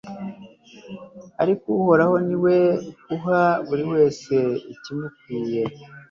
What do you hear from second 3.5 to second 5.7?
buri wese ikimukwiye